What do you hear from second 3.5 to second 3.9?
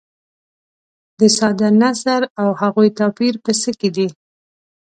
څه کې